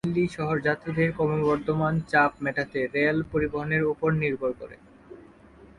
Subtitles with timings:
[0.05, 4.75] দিল্লি শহর যাত্রীদের ক্রমবর্ধমান চাপ মেটাতে রেল পরিবহনের উপর নির্ভর করে।